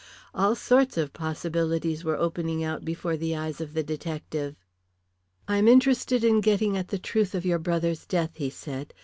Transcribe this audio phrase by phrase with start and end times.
[0.33, 4.55] All sorts of possibilities were opening out before the eyes of the detective.
[5.47, 8.95] "I am interested in getting at the truth about your brother's death," he said.